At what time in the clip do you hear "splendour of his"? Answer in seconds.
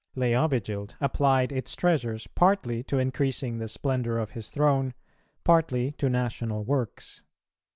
3.67-4.49